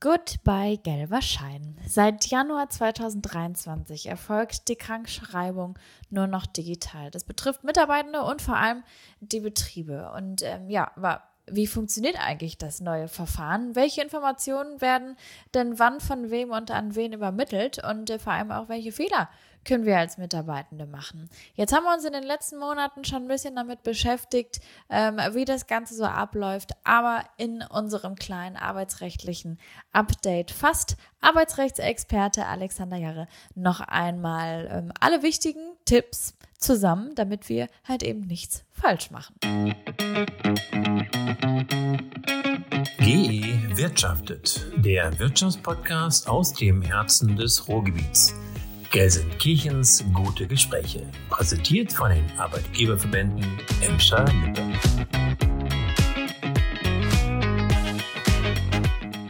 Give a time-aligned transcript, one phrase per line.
[0.00, 1.76] Goodbye gelber Schein.
[1.84, 5.76] Seit Januar 2023 erfolgt die Krankschreibung
[6.08, 7.10] nur noch digital.
[7.10, 8.84] Das betrifft Mitarbeitende und vor allem
[9.20, 10.12] die Betriebe.
[10.14, 13.74] Und ähm, ja, war wie funktioniert eigentlich das neue Verfahren?
[13.74, 15.16] Welche Informationen werden
[15.54, 17.82] denn wann von wem und an wen übermittelt?
[17.84, 19.28] Und äh, vor allem auch, welche Fehler
[19.64, 21.28] können wir als Mitarbeitende machen?
[21.54, 25.44] Jetzt haben wir uns in den letzten Monaten schon ein bisschen damit beschäftigt, ähm, wie
[25.44, 29.58] das Ganze so abläuft, aber in unserem kleinen arbeitsrechtlichen
[29.92, 38.02] Update fasst Arbeitsrechtsexperte Alexander Jarre noch einmal ähm, alle wichtigen Tipps zusammen, damit wir halt
[38.02, 39.34] eben nichts falsch machen.
[42.98, 48.34] GE Wirtschaftet, der Wirtschaftspodcast aus dem Herzen des Ruhrgebiets.
[48.90, 53.44] Gelsenkirchens gute Gespräche, präsentiert von den Arbeitgeberverbänden
[53.82, 54.62] Emscher Lippe.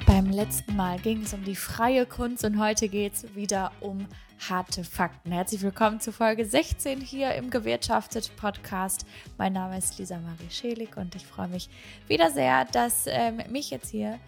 [0.06, 4.06] Beim letzten Mal ging es um die freie Kunst und heute geht es wieder um
[4.48, 5.32] harte Fakten.
[5.32, 9.06] Herzlich willkommen zu Folge 16 hier im Gewirtschaftet Podcast.
[9.38, 11.68] Mein Name ist Lisa Marie Schelig und ich freue mich
[12.06, 14.20] wieder sehr, dass ähm, mich jetzt hier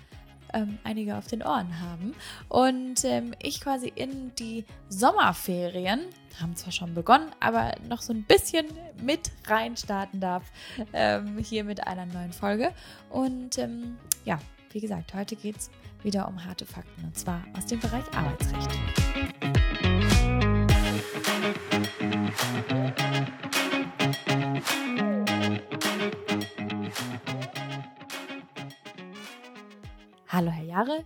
[0.55, 2.15] ähm, einige auf den Ohren haben
[2.48, 6.01] und ähm, ich quasi in die Sommerferien,
[6.41, 8.67] haben zwar schon begonnen, aber noch so ein bisschen
[9.03, 10.45] mit rein starten darf,
[10.93, 12.73] ähm, hier mit einer neuen Folge.
[13.11, 14.39] Und ähm, ja,
[14.73, 15.71] wie gesagt, heute geht es
[16.03, 18.71] wieder um harte Fakten und zwar aus dem Bereich Arbeitsrecht.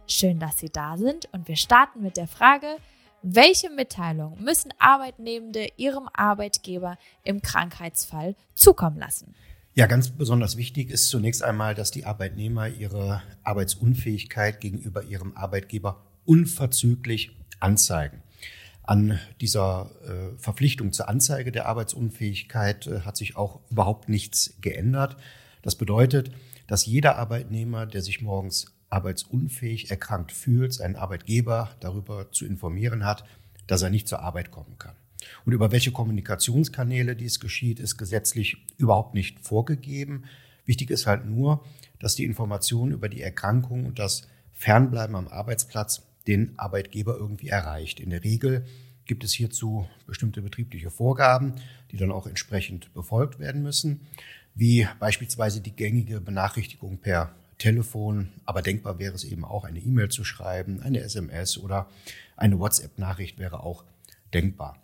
[0.06, 2.67] Schön, dass Sie da sind und wir starten mit der Frage,
[3.23, 9.34] welche Mitteilung müssen Arbeitnehmende ihrem Arbeitgeber im Krankheitsfall zukommen lassen?
[9.75, 16.03] Ja, ganz besonders wichtig ist zunächst einmal, dass die Arbeitnehmer ihre Arbeitsunfähigkeit gegenüber ihrem Arbeitgeber
[16.25, 18.22] unverzüglich anzeigen.
[18.83, 25.16] An dieser äh, Verpflichtung zur Anzeige der Arbeitsunfähigkeit äh, hat sich auch überhaupt nichts geändert.
[25.62, 26.31] Das bedeutet,
[26.66, 33.25] dass jeder Arbeitnehmer, der sich morgens arbeitsunfähig erkrankt fühlt, seinen Arbeitgeber darüber zu informieren hat,
[33.66, 34.94] dass er nicht zur Arbeit kommen kann.
[35.44, 40.25] Und über welche Kommunikationskanäle dies geschieht, ist gesetzlich überhaupt nicht vorgegeben.
[40.65, 41.65] Wichtig ist halt nur,
[41.99, 48.00] dass die Information über die Erkrankung und das Fernbleiben am Arbeitsplatz den Arbeitgeber irgendwie erreicht.
[48.00, 48.65] In der Regel
[49.06, 51.54] gibt es hierzu bestimmte betriebliche Vorgaben,
[51.91, 54.00] die dann auch entsprechend befolgt werden müssen,
[54.54, 60.09] wie beispielsweise die gängige Benachrichtigung per Telefon, aber denkbar wäre es eben auch, eine E-Mail
[60.09, 61.88] zu schreiben, eine SMS oder
[62.37, 63.84] eine WhatsApp-Nachricht wäre auch
[64.32, 64.78] denkbar.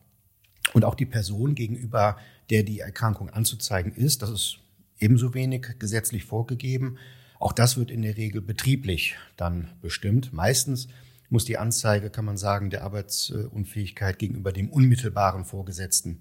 [0.73, 2.17] Und auch die Person gegenüber,
[2.49, 4.59] der die Erkrankung anzuzeigen ist, das ist
[4.99, 6.99] ebenso wenig gesetzlich vorgegeben.
[7.39, 10.33] Auch das wird in der Regel betrieblich dann bestimmt.
[10.33, 10.89] Meistens
[11.31, 16.21] muss die Anzeige, kann man sagen, der Arbeitsunfähigkeit gegenüber dem unmittelbaren Vorgesetzten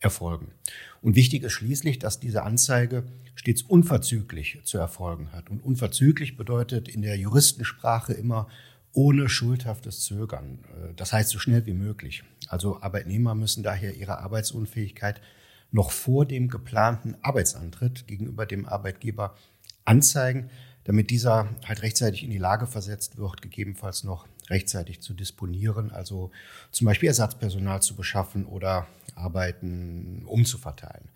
[0.00, 0.52] erfolgen.
[1.02, 5.50] Und wichtig ist schließlich, dass diese Anzeige stets unverzüglich zu erfolgen hat.
[5.50, 8.48] Und unverzüglich bedeutet in der Juristensprache immer
[8.92, 10.58] ohne schuldhaftes Zögern.
[10.96, 12.24] Das heißt so schnell wie möglich.
[12.48, 15.20] Also Arbeitnehmer müssen daher ihre Arbeitsunfähigkeit
[15.70, 19.36] noch vor dem geplanten Arbeitsantritt gegenüber dem Arbeitgeber
[19.84, 20.50] anzeigen,
[20.84, 26.30] damit dieser halt rechtzeitig in die Lage versetzt wird, gegebenenfalls noch rechtzeitig zu disponieren, also
[26.70, 31.08] zum Beispiel Ersatzpersonal zu beschaffen oder Arbeiten umzuverteilen.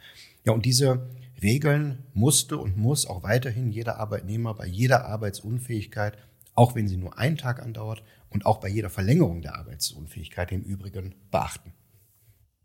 [0.45, 1.09] Ja, und diese
[1.43, 6.17] Regeln musste und muss auch weiterhin jeder Arbeitnehmer bei jeder Arbeitsunfähigkeit,
[6.55, 10.62] auch wenn sie nur einen Tag andauert und auch bei jeder Verlängerung der Arbeitsunfähigkeit im
[10.62, 11.73] Übrigen beachten.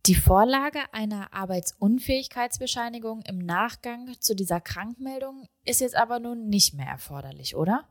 [0.06, 6.88] Die Vorlage einer Arbeitsunfähigkeitsbescheinigung im Nachgang zu dieser Krankmeldung ist jetzt aber nun nicht mehr
[6.88, 7.86] erforderlich, oder?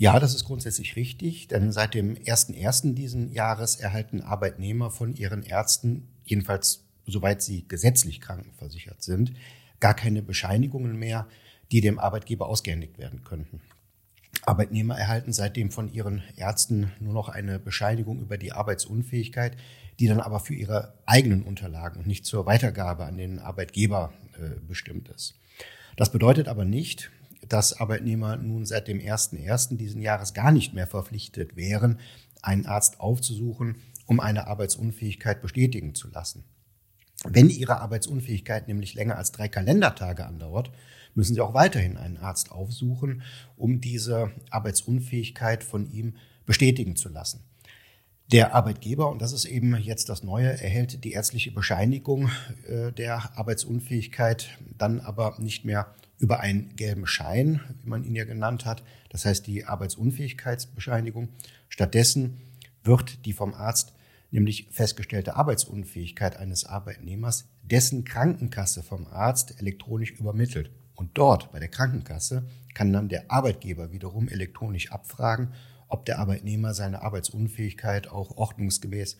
[0.00, 2.94] Ja, das ist grundsätzlich richtig, denn seit dem 1.1.
[2.94, 9.32] diesen Jahres erhalten Arbeitnehmer von ihren Ärzten, jedenfalls soweit sie gesetzlich krankenversichert sind,
[9.80, 11.26] gar keine Bescheinigungen mehr,
[11.72, 13.60] die dem Arbeitgeber ausgehändigt werden könnten.
[14.46, 19.56] Arbeitnehmer erhalten seitdem von ihren Ärzten nur noch eine Bescheinigung über die Arbeitsunfähigkeit,
[19.98, 24.60] die dann aber für ihre eigenen Unterlagen und nicht zur Weitergabe an den Arbeitgeber äh,
[24.60, 25.34] bestimmt ist.
[25.96, 27.10] Das bedeutet aber nicht,
[27.48, 29.76] dass Arbeitnehmer nun seit dem 1.1.
[29.76, 31.98] diesen Jahres gar nicht mehr verpflichtet wären,
[32.42, 36.44] einen Arzt aufzusuchen, um eine Arbeitsunfähigkeit bestätigen zu lassen.
[37.24, 40.70] Wenn Ihre Arbeitsunfähigkeit nämlich länger als drei Kalendertage andauert,
[41.14, 43.22] müssen Sie auch weiterhin einen Arzt aufsuchen,
[43.56, 46.14] um diese Arbeitsunfähigkeit von ihm
[46.46, 47.40] bestätigen zu lassen.
[48.30, 52.30] Der Arbeitgeber, und das ist eben jetzt das Neue, erhält die ärztliche Bescheinigung
[52.66, 58.24] äh, der Arbeitsunfähigkeit dann aber nicht mehr über einen gelben Schein, wie man ihn ja
[58.24, 61.28] genannt hat, das heißt die Arbeitsunfähigkeitsbescheinigung.
[61.68, 62.38] Stattdessen
[62.82, 63.92] wird die vom Arzt
[64.30, 70.70] nämlich festgestellte Arbeitsunfähigkeit eines Arbeitnehmers dessen Krankenkasse vom Arzt elektronisch übermittelt.
[70.94, 75.52] Und dort bei der Krankenkasse kann dann der Arbeitgeber wiederum elektronisch abfragen,
[75.88, 79.16] ob der Arbeitnehmer seine Arbeitsunfähigkeit auch ordnungsgemäß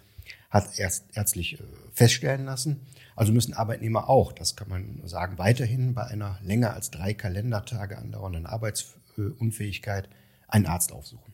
[0.51, 2.87] hat erst ärztlich äh, feststellen lassen.
[3.17, 7.99] Also müssen Arbeitnehmer auch, das kann man sagen, weiterhin bei einer länger als drei Kalendertage
[7.99, 10.09] andauernden Arbeitsunfähigkeit
[10.47, 11.33] einen Arzt aufsuchen.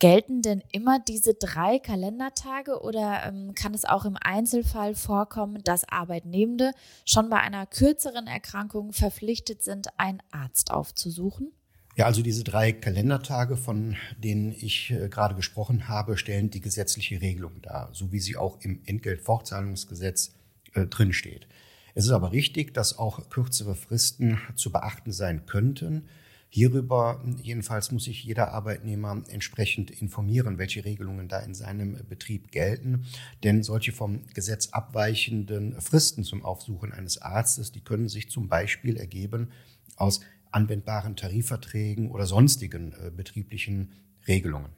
[0.00, 5.88] Gelten denn immer diese drei Kalendertage oder ähm, kann es auch im Einzelfall vorkommen, dass
[5.88, 6.70] Arbeitnehmende
[7.04, 11.52] schon bei einer kürzeren Erkrankung verpflichtet sind, einen Arzt aufzusuchen?
[11.98, 17.20] Ja, also diese drei Kalendertage, von denen ich äh, gerade gesprochen habe, stellen die gesetzliche
[17.20, 20.30] Regelung dar, so wie sie auch im Entgeltfortzahlungsgesetz
[20.74, 21.48] äh, drinsteht.
[21.96, 26.04] Es ist aber richtig, dass auch kürzere Fristen zu beachten sein könnten.
[26.48, 33.06] Hierüber jedenfalls muss sich jeder Arbeitnehmer entsprechend informieren, welche Regelungen da in seinem Betrieb gelten.
[33.42, 38.96] Denn solche vom Gesetz abweichenden Fristen zum Aufsuchen eines Arztes, die können sich zum Beispiel
[38.96, 39.48] ergeben
[39.96, 40.20] aus
[40.52, 43.92] anwendbaren Tarifverträgen oder sonstigen äh, betrieblichen
[44.26, 44.70] Regelungen.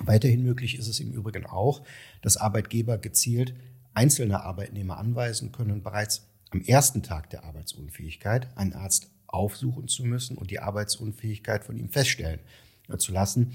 [0.00, 1.82] Weiterhin möglich ist es im Übrigen auch,
[2.20, 3.54] dass Arbeitgeber gezielt
[3.94, 10.36] einzelne Arbeitnehmer anweisen können, bereits am ersten Tag der Arbeitsunfähigkeit einen Arzt aufsuchen zu müssen
[10.36, 12.40] und die Arbeitsunfähigkeit von ihm feststellen
[12.88, 13.52] äh, zu lassen.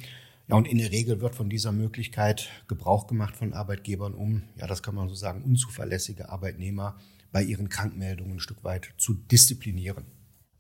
[0.48, 4.68] Ja, und in der Regel wird von dieser Möglichkeit Gebrauch gemacht von Arbeitgebern, um, ja,
[4.68, 6.98] das kann man so sagen, unzuverlässige Arbeitnehmer
[7.32, 10.06] bei ihren Krankmeldungen ein Stück weit zu disziplinieren.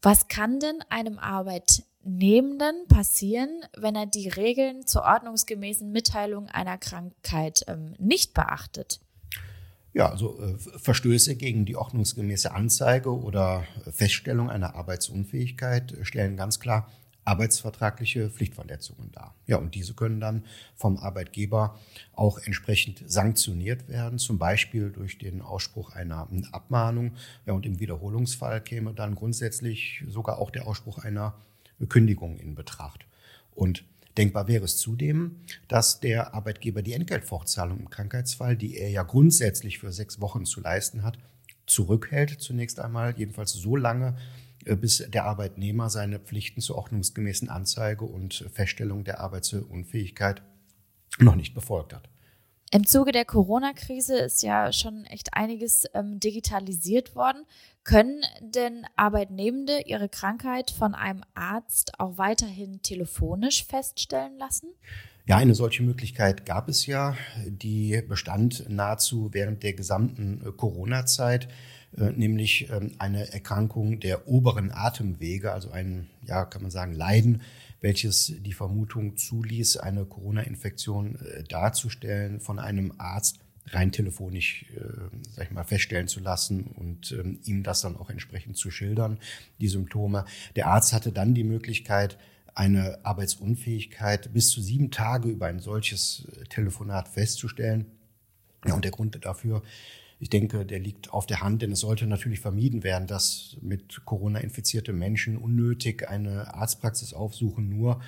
[0.01, 7.63] Was kann denn einem Arbeitnehmenden passieren, wenn er die Regeln zur ordnungsgemäßen Mitteilung einer Krankheit
[7.67, 8.99] ähm, nicht beachtet?
[9.93, 16.59] Ja, also äh, Verstöße gegen die ordnungsgemäße Anzeige oder Feststellung einer Arbeitsunfähigkeit äh, stellen ganz
[16.59, 16.89] klar
[17.23, 19.35] arbeitsvertragliche Pflichtverletzungen dar.
[19.45, 20.43] Ja, und diese können dann
[20.75, 21.79] vom Arbeitgeber
[22.13, 27.13] auch entsprechend sanktioniert werden, zum Beispiel durch den Ausspruch einer Abmahnung.
[27.45, 31.35] Ja, und im Wiederholungsfall käme dann grundsätzlich sogar auch der Ausspruch einer
[31.89, 33.05] Kündigung in Betracht.
[33.53, 33.83] Und
[34.17, 35.37] Denkbar wäre es zudem,
[35.69, 40.59] dass der Arbeitgeber die Entgeltfortzahlung im Krankheitsfall, die er ja grundsätzlich für sechs Wochen zu
[40.59, 41.17] leisten hat,
[41.65, 44.17] zurückhält zunächst einmal, jedenfalls so lange,
[44.65, 50.41] bis der Arbeitnehmer seine Pflichten zur ordnungsgemäßen Anzeige und Feststellung der Arbeitsunfähigkeit
[51.19, 52.09] noch nicht befolgt hat.
[52.73, 57.45] Im Zuge der Corona-Krise ist ja schon echt einiges ähm, digitalisiert worden.
[57.83, 64.69] Können denn Arbeitnehmende ihre Krankheit von einem Arzt auch weiterhin telefonisch feststellen lassen?
[65.27, 67.17] Ja, eine solche Möglichkeit gab es ja.
[67.45, 71.49] Die bestand nahezu während der gesamten äh, Corona-Zeit, äh,
[71.91, 77.41] nämlich ähm, eine Erkrankung der oberen Atemwege, also ein, ja, kann man sagen, Leiden
[77.81, 85.45] welches die Vermutung zuließ, eine Corona-Infektion äh, darzustellen, von einem Arzt rein telefonisch, äh, sag
[85.45, 89.19] ich mal, feststellen zu lassen und ähm, ihm das dann auch entsprechend zu schildern,
[89.59, 90.25] die Symptome.
[90.55, 92.17] Der Arzt hatte dann die Möglichkeit,
[92.53, 97.85] eine Arbeitsunfähigkeit bis zu sieben Tage über ein solches äh, Telefonat festzustellen.
[98.65, 99.63] Ja, und der Grund dafür
[100.21, 104.05] ich denke, der liegt auf der Hand, denn es sollte natürlich vermieden werden, dass mit
[104.05, 107.99] Corona infizierte Menschen unnötig eine Arztpraxis aufsuchen, nur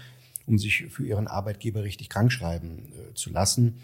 [0.46, 3.80] um sich für ihren Arbeitgeber richtig krankschreiben äh, zu lassen.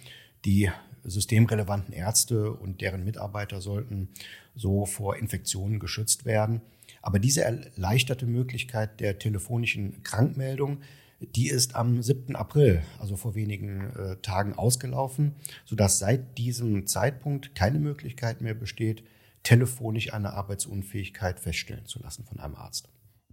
[0.45, 0.69] Die
[1.03, 4.09] systemrelevanten Ärzte und deren Mitarbeiter sollten
[4.55, 6.61] so vor Infektionen geschützt werden.
[7.01, 10.81] Aber diese erleichterte Möglichkeit der telefonischen Krankmeldung
[11.19, 12.35] die ist am 7.
[12.35, 15.35] April, also vor wenigen äh, Tagen, ausgelaufen,
[15.65, 19.03] sodass seit diesem Zeitpunkt keine Möglichkeit mehr besteht,
[19.43, 22.89] telefonisch eine Arbeitsunfähigkeit feststellen zu lassen von einem Arzt.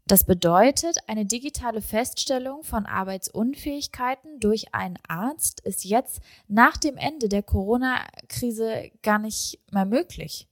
[0.08, 7.28] Das bedeutet, eine digitale Feststellung von Arbeitsunfähigkeiten durch einen Arzt ist jetzt nach dem Ende
[7.28, 10.46] der Corona-Krise gar nicht mehr möglich,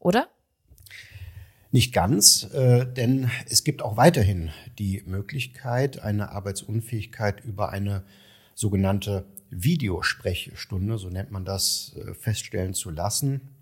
[0.00, 0.28] oder?
[1.72, 8.04] Nicht ganz, äh, denn es gibt auch weiterhin die Möglichkeit, eine Arbeitsunfähigkeit über eine
[8.54, 13.55] sogenannte Videosprechstunde, so nennt man das, äh, feststellen zu lassen.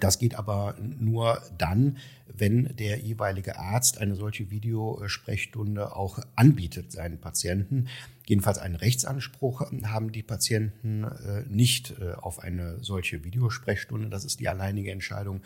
[0.00, 7.20] Das geht aber nur dann, wenn der jeweilige Arzt eine solche Videosprechstunde auch anbietet seinen
[7.20, 7.88] Patienten.
[8.26, 14.08] Jedenfalls einen Rechtsanspruch haben die Patienten äh, nicht äh, auf eine solche Videosprechstunde.
[14.08, 15.42] Das ist die alleinige Entscheidung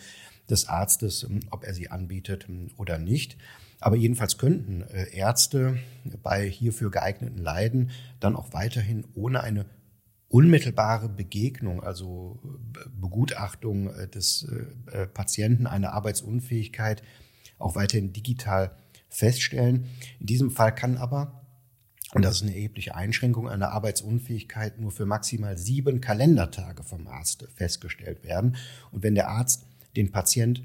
[0.49, 3.37] des Arztes, ob er sie anbietet oder nicht.
[3.81, 5.79] Aber jedenfalls könnten äh, Ärzte
[6.23, 9.67] bei hierfür geeigneten Leiden dann auch weiterhin ohne eine
[10.37, 12.39] unmittelbare Begegnung, also
[13.01, 14.47] Begutachtung des
[15.15, 17.03] Patienten, eine Arbeitsunfähigkeit
[17.59, 18.77] auch weiterhin digital
[19.09, 19.87] feststellen.
[20.21, 21.43] In diesem Fall kann aber
[22.15, 27.49] und das ist eine erhebliche Einschränkung einer Arbeitsunfähigkeit nur für maximal sieben Kalendertage vom Arzt
[27.55, 28.57] festgestellt werden.
[28.93, 29.67] Und wenn der Arzt
[29.97, 30.63] den Patient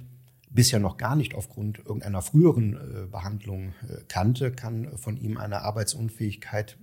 [0.49, 5.61] bisher noch gar nicht aufgrund irgendeiner früheren äh, Behandlung äh, kannte, kann von ihm eine
[5.61, 6.77] Arbeitsunfähigkeit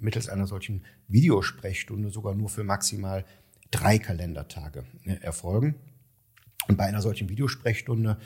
[0.00, 3.24] mittels einer solchen Videosprechstunde sogar nur für maximal
[3.70, 5.74] drei Kalendertage äh, erfolgen.
[6.68, 8.18] Und bei einer solchen Videosprechstunde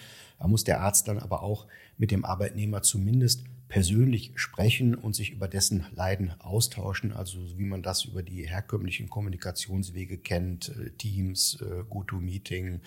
[0.47, 1.67] muss der Arzt dann aber auch
[1.99, 7.83] mit dem Arbeitnehmer zumindest persönlich sprechen und sich über dessen Leiden austauschen, also wie man
[7.83, 12.81] das über die herkömmlichen Kommunikationswege kennt, äh, Teams, äh, GoToMeeting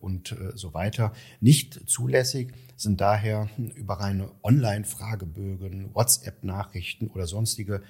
[0.00, 1.12] und so weiter.
[1.40, 7.82] Nicht zulässig sind daher über reine Online-Fragebögen, WhatsApp-Nachrichten oder sonstige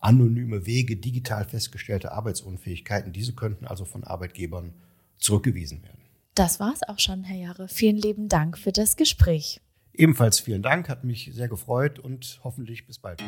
[0.00, 3.12] anonyme Wege digital festgestellte Arbeitsunfähigkeiten.
[3.12, 4.74] Diese könnten also von Arbeitgebern
[5.16, 5.98] zurückgewiesen werden.
[6.34, 7.68] Das war's auch schon, Herr Jahre.
[7.68, 9.60] Vielen lieben Dank für das Gespräch.
[9.96, 13.22] Ebenfalls vielen Dank, hat mich sehr gefreut und hoffentlich bis bald.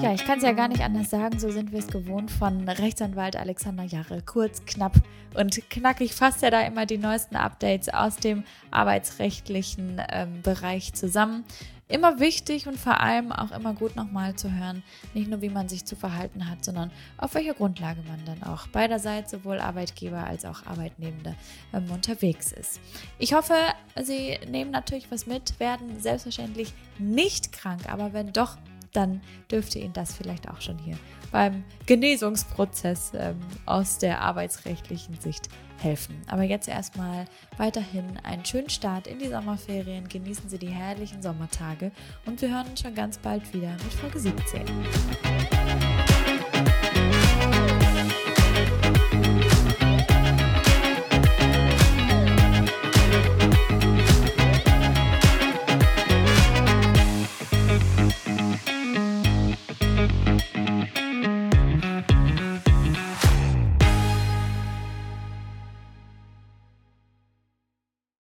[0.00, 2.68] Ja, ich kann es ja gar nicht anders sagen, so sind wir es gewohnt von
[2.68, 4.22] Rechtsanwalt Alexander Jahre.
[4.22, 4.94] Kurz, knapp
[5.34, 11.44] und knackig fasst er da immer die neuesten Updates aus dem arbeitsrechtlichen ähm, Bereich zusammen
[11.88, 15.68] immer wichtig und vor allem auch immer gut nochmal zu hören, nicht nur wie man
[15.68, 20.44] sich zu verhalten hat, sondern auf welcher Grundlage man dann auch beiderseits sowohl Arbeitgeber als
[20.44, 21.36] auch Arbeitnehmende
[21.72, 22.80] ähm, unterwegs ist.
[23.18, 23.54] Ich hoffe,
[24.02, 28.56] Sie nehmen natürlich was mit, werden selbstverständlich nicht krank, aber wenn doch,
[28.94, 29.20] dann
[29.50, 30.96] dürfte Ihnen das vielleicht auch schon hier
[31.34, 35.48] beim Genesungsprozess ähm, aus der arbeitsrechtlichen Sicht
[35.78, 36.16] helfen.
[36.28, 37.24] Aber jetzt erstmal
[37.56, 40.08] weiterhin einen schönen Start in die Sommerferien.
[40.08, 41.90] Genießen Sie die herrlichen Sommertage
[42.24, 44.62] und wir hören uns schon ganz bald wieder mit Folge 17.